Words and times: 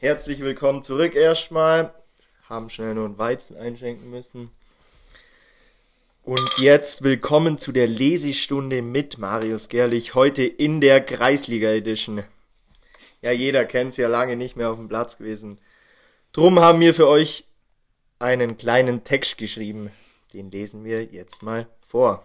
Herzlich 0.00 0.38
willkommen 0.38 0.84
zurück 0.84 1.16
erstmal. 1.16 1.92
Haben 2.48 2.70
schnell 2.70 2.94
nur 2.94 3.06
einen 3.06 3.18
Weizen 3.18 3.56
einschenken 3.56 4.08
müssen. 4.08 4.52
Und 6.22 6.58
jetzt 6.58 7.02
willkommen 7.02 7.58
zu 7.58 7.72
der 7.72 7.88
Lesestunde 7.88 8.80
mit 8.80 9.18
Marius 9.18 9.68
Gerlich. 9.68 10.14
Heute 10.14 10.44
in 10.44 10.80
der 10.80 11.00
Kreisliga 11.00 11.70
Edition. 11.70 12.22
Ja, 13.22 13.32
jeder 13.32 13.64
kennt's 13.64 13.96
ja 13.96 14.06
lange 14.06 14.36
nicht 14.36 14.54
mehr 14.54 14.70
auf 14.70 14.76
dem 14.76 14.86
Platz 14.86 15.18
gewesen. 15.18 15.60
Drum 16.32 16.60
haben 16.60 16.78
wir 16.78 16.94
für 16.94 17.08
euch 17.08 17.44
einen 18.20 18.56
kleinen 18.56 19.02
Text 19.02 19.36
geschrieben. 19.36 19.90
Den 20.32 20.52
lesen 20.52 20.84
wir 20.84 21.06
jetzt 21.06 21.42
mal 21.42 21.66
vor. 21.88 22.24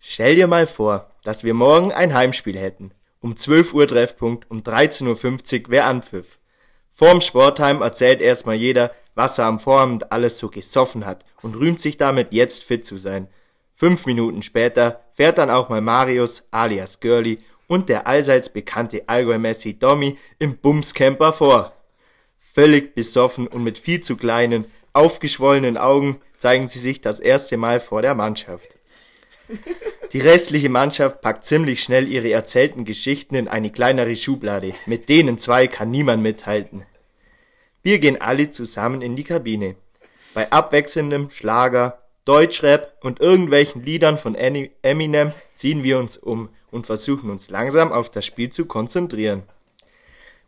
Stell 0.00 0.34
dir 0.34 0.48
mal 0.48 0.66
vor, 0.66 1.12
dass 1.22 1.44
wir 1.44 1.54
morgen 1.54 1.92
ein 1.92 2.12
Heimspiel 2.12 2.58
hätten. 2.58 2.92
Um 3.22 3.36
12 3.36 3.72
Uhr 3.72 3.86
Treffpunkt, 3.86 4.50
um 4.50 4.62
13.50 4.62 5.66
Uhr 5.66 5.70
wär 5.70 5.86
Anpfiff. 5.86 6.38
Vorm 6.92 7.20
Sportheim 7.20 7.80
erzählt 7.80 8.20
erstmal 8.20 8.56
jeder, 8.56 8.90
was 9.14 9.38
er 9.38 9.46
am 9.46 9.60
Vorabend 9.60 10.10
alles 10.10 10.38
so 10.38 10.48
gesoffen 10.48 11.06
hat 11.06 11.24
und 11.40 11.54
rühmt 11.54 11.78
sich 11.80 11.96
damit, 11.96 12.32
jetzt 12.32 12.64
fit 12.64 12.84
zu 12.84 12.98
sein. 12.98 13.28
Fünf 13.76 14.06
Minuten 14.06 14.42
später 14.42 15.04
fährt 15.14 15.38
dann 15.38 15.50
auch 15.50 15.68
mal 15.68 15.80
Marius 15.80 16.42
alias 16.50 16.98
Girly 16.98 17.38
und 17.68 17.88
der 17.88 18.08
allseits 18.08 18.48
bekannte 18.48 19.08
Allgäu-Messi 19.08 19.78
Domi 19.78 20.18
im 20.40 20.56
Bumscamper 20.56 21.32
vor. 21.32 21.76
Völlig 22.52 22.96
besoffen 22.96 23.46
und 23.46 23.62
mit 23.62 23.78
viel 23.78 24.00
zu 24.00 24.16
kleinen, 24.16 24.64
aufgeschwollenen 24.94 25.76
Augen 25.76 26.20
zeigen 26.38 26.66
sie 26.66 26.80
sich 26.80 27.00
das 27.00 27.20
erste 27.20 27.56
Mal 27.56 27.78
vor 27.78 28.02
der 28.02 28.16
Mannschaft. 28.16 28.76
Die 30.12 30.20
restliche 30.20 30.68
Mannschaft 30.68 31.20
packt 31.20 31.44
ziemlich 31.44 31.82
schnell 31.82 32.08
ihre 32.08 32.30
erzählten 32.30 32.84
Geschichten 32.84 33.34
in 33.34 33.48
eine 33.48 33.70
kleinere 33.70 34.14
Schublade. 34.14 34.74
Mit 34.86 35.08
denen 35.08 35.38
zwei 35.38 35.66
kann 35.66 35.90
niemand 35.90 36.22
mithalten. 36.22 36.84
Wir 37.82 37.98
gehen 37.98 38.20
alle 38.20 38.50
zusammen 38.50 39.02
in 39.02 39.16
die 39.16 39.24
Kabine. 39.24 39.74
Bei 40.34 40.50
abwechselndem 40.50 41.30
Schlager, 41.30 42.02
Deutschrap 42.24 42.98
und 43.00 43.20
irgendwelchen 43.20 43.82
Liedern 43.82 44.18
von 44.18 44.34
Eminem 44.34 45.32
ziehen 45.54 45.82
wir 45.82 45.98
uns 45.98 46.16
um 46.16 46.50
und 46.70 46.86
versuchen 46.86 47.30
uns 47.30 47.50
langsam 47.50 47.92
auf 47.92 48.10
das 48.10 48.24
Spiel 48.24 48.50
zu 48.50 48.66
konzentrieren. 48.66 49.42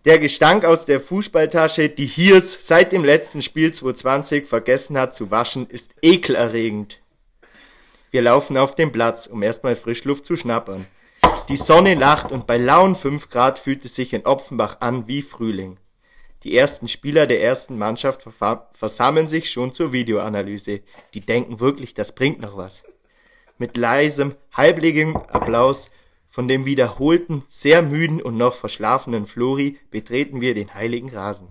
Der 0.04 0.18
Gestank 0.18 0.64
aus 0.64 0.84
der 0.84 1.00
Fußballtasche, 1.00 1.88
die 1.88 2.06
Hiers 2.06 2.66
seit 2.66 2.92
dem 2.92 3.04
letzten 3.04 3.40
Spiel 3.40 3.72
2020 3.72 4.46
vergessen 4.46 4.98
hat 4.98 5.14
zu 5.14 5.30
waschen, 5.30 5.66
ist 5.66 5.92
ekelerregend. 6.02 7.00
Wir 8.14 8.22
laufen 8.22 8.56
auf 8.56 8.76
den 8.76 8.92
Platz, 8.92 9.26
um 9.26 9.42
erstmal 9.42 9.74
Frischluft 9.74 10.24
zu 10.24 10.36
schnappern. 10.36 10.86
Die 11.48 11.56
Sonne 11.56 11.94
lacht 11.94 12.30
und 12.30 12.46
bei 12.46 12.58
lauen 12.58 12.94
5 12.94 13.28
Grad 13.28 13.58
fühlt 13.58 13.84
es 13.84 13.96
sich 13.96 14.12
in 14.12 14.24
Opfenbach 14.24 14.76
an 14.78 15.08
wie 15.08 15.20
Frühling. 15.20 15.78
Die 16.44 16.56
ersten 16.56 16.86
Spieler 16.86 17.26
der 17.26 17.42
ersten 17.42 17.76
Mannschaft 17.76 18.24
versammeln 18.72 19.26
sich 19.26 19.50
schon 19.50 19.72
zur 19.72 19.92
Videoanalyse. 19.92 20.82
Die 21.12 21.22
denken 21.22 21.58
wirklich, 21.58 21.92
das 21.94 22.14
bringt 22.14 22.40
noch 22.40 22.56
was. 22.56 22.84
Mit 23.58 23.76
leisem, 23.76 24.36
halblegem 24.52 25.16
Applaus 25.16 25.90
von 26.30 26.46
dem 26.46 26.66
wiederholten, 26.66 27.42
sehr 27.48 27.82
müden 27.82 28.22
und 28.22 28.36
noch 28.36 28.54
verschlafenen 28.54 29.26
Flori 29.26 29.80
betreten 29.90 30.40
wir 30.40 30.54
den 30.54 30.72
heiligen 30.72 31.10
Rasen. 31.10 31.48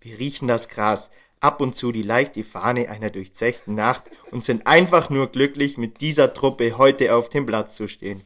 Wir 0.00 0.16
riechen 0.20 0.46
das 0.46 0.68
Gras, 0.68 1.10
ab 1.40 1.60
und 1.60 1.76
zu 1.76 1.92
die 1.92 2.02
leichte 2.02 2.44
Fahne 2.44 2.88
einer 2.88 3.10
durchzechten 3.10 3.74
Nacht 3.74 4.04
und 4.30 4.44
sind 4.44 4.66
einfach 4.66 5.10
nur 5.10 5.28
glücklich, 5.28 5.78
mit 5.78 6.00
dieser 6.00 6.34
Truppe 6.34 6.78
heute 6.78 7.14
auf 7.14 7.28
dem 7.28 7.46
Platz 7.46 7.76
zu 7.76 7.88
stehen. 7.88 8.22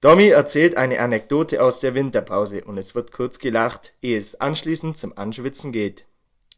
Tommy 0.00 0.28
erzählt 0.28 0.76
eine 0.76 0.98
Anekdote 0.98 1.62
aus 1.62 1.78
der 1.78 1.94
Winterpause 1.94 2.64
und 2.64 2.76
es 2.76 2.94
wird 2.94 3.12
kurz 3.12 3.38
gelacht, 3.38 3.92
ehe 4.02 4.18
es 4.18 4.40
anschließend 4.40 4.98
zum 4.98 5.16
Anschwitzen 5.16 5.70
geht. 5.70 6.06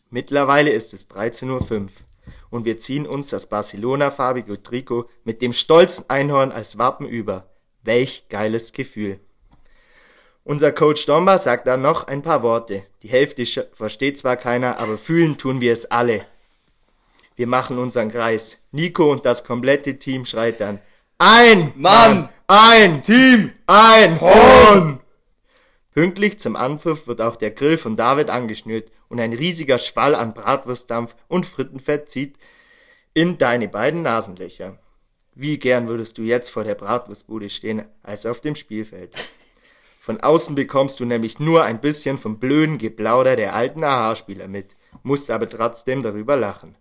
Mittlerweile 0.08 0.70
ist 0.70 0.94
es 0.94 1.10
13.05 1.10 1.72
Uhr 1.72 1.88
und 2.48 2.64
wir 2.64 2.78
ziehen 2.78 3.06
uns 3.06 3.28
das 3.28 3.48
Barcelona-farbige 3.48 4.62
Trikot 4.62 5.10
mit 5.24 5.42
dem 5.42 5.52
stolzen 5.52 6.08
Einhorn 6.08 6.52
als 6.52 6.78
Wappen 6.78 7.06
über. 7.06 7.50
Welch 7.82 8.28
geiles 8.30 8.72
Gefühl. 8.72 9.20
Unser 10.46 10.72
Coach 10.72 11.06
Domba 11.06 11.38
sagt 11.38 11.66
dann 11.66 11.80
noch 11.80 12.06
ein 12.06 12.20
paar 12.20 12.42
Worte. 12.42 12.82
Die 13.02 13.08
Hälfte 13.08 13.46
versteht 13.72 14.18
zwar 14.18 14.36
keiner, 14.36 14.78
aber 14.78 14.98
fühlen 14.98 15.38
tun 15.38 15.62
wir 15.62 15.72
es 15.72 15.90
alle. 15.90 16.26
Wir 17.34 17.46
machen 17.46 17.78
unseren 17.78 18.10
Kreis. 18.10 18.58
Nico 18.70 19.10
und 19.10 19.24
das 19.24 19.44
komplette 19.44 19.98
Team 19.98 20.26
schreit 20.26 20.60
dann. 20.60 20.80
Ein 21.16 21.72
Mann, 21.76 22.28
ein 22.46 23.00
Team, 23.00 23.52
ein 23.66 24.20
Horn! 24.20 25.00
Pünktlich 25.92 26.38
zum 26.38 26.56
Anpfiff 26.56 27.06
wird 27.06 27.22
auch 27.22 27.36
der 27.36 27.52
Grill 27.52 27.78
von 27.78 27.96
David 27.96 28.28
angeschnürt 28.28 28.92
und 29.08 29.20
ein 29.20 29.32
riesiger 29.32 29.78
Schwall 29.78 30.14
an 30.14 30.34
Bratwurstdampf 30.34 31.14
und 31.26 31.46
Frittenfett 31.46 32.10
zieht 32.10 32.36
in 33.14 33.38
deine 33.38 33.68
beiden 33.68 34.02
Nasenlöcher. 34.02 34.78
Wie 35.34 35.58
gern 35.58 35.88
würdest 35.88 36.18
du 36.18 36.22
jetzt 36.22 36.50
vor 36.50 36.64
der 36.64 36.74
Bratwurstbude 36.74 37.48
stehen, 37.48 37.84
als 38.02 38.26
auf 38.26 38.42
dem 38.42 38.56
Spielfeld. 38.56 39.14
Von 40.04 40.20
außen 40.20 40.54
bekommst 40.54 41.00
du 41.00 41.06
nämlich 41.06 41.38
nur 41.38 41.64
ein 41.64 41.80
bisschen 41.80 42.18
vom 42.18 42.38
blöden 42.38 42.76
Geplauder 42.76 43.36
der 43.36 43.54
alten 43.54 43.82
AHA-Spieler 43.82 44.48
mit, 44.48 44.76
musst 45.02 45.30
aber 45.30 45.48
trotzdem 45.48 46.02
darüber 46.02 46.36
lachen. 46.36 46.76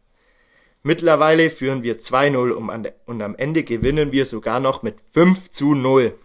Mittlerweile 0.81 1.49
führen 1.49 1.83
wir 1.83 1.99
2-0 1.99 2.51
und 3.05 3.21
am 3.21 3.35
Ende 3.37 3.63
gewinnen 3.63 4.11
wir 4.11 4.25
sogar 4.25 4.59
noch 4.59 4.83
mit 4.83 4.97
5 5.13 5.51
zu 5.51 5.73
0. 5.73 6.19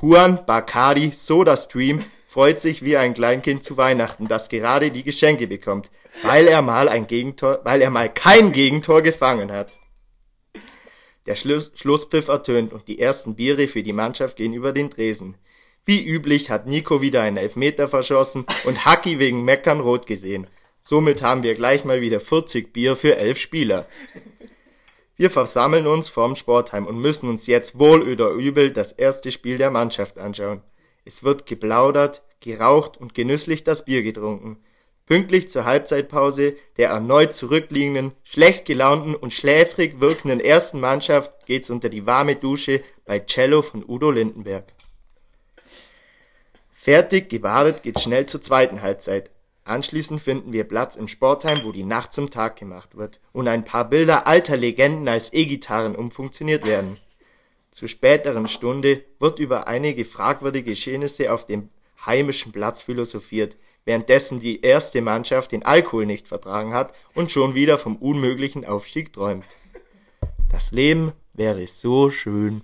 Juan 0.00 0.46
Bacardi 0.46 1.10
Soda 1.10 1.54
Stream 1.54 2.02
freut 2.26 2.60
sich 2.60 2.82
wie 2.82 2.96
ein 2.96 3.12
Kleinkind 3.12 3.62
zu 3.62 3.76
Weihnachten, 3.76 4.26
das 4.26 4.48
gerade 4.48 4.90
die 4.90 5.04
Geschenke 5.04 5.46
bekommt, 5.46 5.90
weil 6.22 6.48
er 6.48 6.62
mal 6.62 6.88
ein 6.88 7.06
Gegentor, 7.06 7.60
weil 7.64 7.82
er 7.82 7.90
mal 7.90 8.08
kein 8.08 8.52
Gegentor 8.52 9.02
gefangen 9.02 9.52
hat. 9.52 9.78
Der 11.26 11.36
Schluss, 11.36 11.72
Schlusspfiff 11.74 12.28
ertönt 12.28 12.72
und 12.72 12.88
die 12.88 13.00
ersten 13.00 13.34
Biere 13.34 13.68
für 13.68 13.82
die 13.82 13.92
Mannschaft 13.92 14.38
gehen 14.38 14.54
über 14.54 14.72
den 14.72 14.88
Tresen. 14.88 15.36
Wie 15.84 16.04
üblich 16.04 16.48
hat 16.48 16.68
Nico 16.68 17.02
wieder 17.02 17.22
einen 17.22 17.36
Elfmeter 17.36 17.88
verschossen 17.88 18.46
und 18.64 18.84
Haki 18.84 19.18
wegen 19.18 19.44
Meckern 19.44 19.80
rot 19.80 20.06
gesehen. 20.06 20.46
Somit 20.80 21.22
haben 21.22 21.42
wir 21.42 21.56
gleich 21.56 21.84
mal 21.84 22.00
wieder 22.00 22.20
40 22.20 22.72
Bier 22.72 22.94
für 22.94 23.16
elf 23.16 23.38
Spieler. 23.38 23.86
Wir 25.16 25.30
versammeln 25.30 25.88
uns 25.88 26.08
vorm 26.08 26.36
Sportheim 26.36 26.86
und 26.86 27.00
müssen 27.00 27.28
uns 27.28 27.48
jetzt 27.48 27.78
wohl 27.78 28.02
oder 28.08 28.30
übel 28.30 28.70
das 28.70 28.92
erste 28.92 29.32
Spiel 29.32 29.58
der 29.58 29.70
Mannschaft 29.70 30.18
anschauen. 30.18 30.62
Es 31.04 31.24
wird 31.24 31.46
geplaudert, 31.46 32.22
geraucht 32.38 32.96
und 32.96 33.14
genüsslich 33.14 33.64
das 33.64 33.84
Bier 33.84 34.04
getrunken. 34.04 34.58
Pünktlich 35.06 35.50
zur 35.50 35.64
Halbzeitpause 35.64 36.54
der 36.76 36.90
erneut 36.90 37.34
zurückliegenden, 37.34 38.12
schlecht 38.22 38.66
gelaunten 38.66 39.16
und 39.16 39.34
schläfrig 39.34 40.00
wirkenden 40.00 40.38
ersten 40.38 40.78
Mannschaft 40.78 41.44
geht's 41.46 41.70
unter 41.70 41.88
die 41.88 42.06
warme 42.06 42.36
Dusche 42.36 42.82
bei 43.04 43.18
Cello 43.18 43.62
von 43.62 43.84
Udo 43.86 44.12
Lindenberg. 44.12 44.72
Fertig 46.84 47.28
gebadet 47.30 47.84
geht's 47.84 48.02
schnell 48.02 48.26
zur 48.26 48.42
zweiten 48.42 48.82
Halbzeit. 48.82 49.30
Anschließend 49.62 50.20
finden 50.20 50.52
wir 50.52 50.64
Platz 50.64 50.96
im 50.96 51.06
Sportheim, 51.06 51.62
wo 51.62 51.70
die 51.70 51.84
Nacht 51.84 52.12
zum 52.12 52.28
Tag 52.28 52.56
gemacht 52.56 52.96
wird 52.96 53.20
und 53.30 53.46
ein 53.46 53.64
paar 53.64 53.88
Bilder 53.88 54.26
alter 54.26 54.56
Legenden 54.56 55.06
als 55.06 55.32
E-Gitarren 55.32 55.94
umfunktioniert 55.94 56.66
werden. 56.66 56.96
Zur 57.70 57.86
späteren 57.86 58.48
Stunde 58.48 59.04
wird 59.20 59.38
über 59.38 59.68
einige 59.68 60.04
fragwürdige 60.04 60.70
Geschehnisse 60.70 61.32
auf 61.32 61.46
dem 61.46 61.68
heimischen 62.04 62.50
Platz 62.50 62.82
philosophiert, 62.82 63.56
währenddessen 63.84 64.40
die 64.40 64.62
erste 64.62 65.02
Mannschaft 65.02 65.52
den 65.52 65.64
Alkohol 65.64 66.04
nicht 66.04 66.26
vertragen 66.26 66.74
hat 66.74 66.94
und 67.14 67.30
schon 67.30 67.54
wieder 67.54 67.78
vom 67.78 67.94
unmöglichen 67.94 68.64
Aufstieg 68.64 69.12
träumt. 69.12 69.46
Das 70.50 70.72
Leben 70.72 71.12
wäre 71.32 71.64
so 71.68 72.10
schön. 72.10 72.62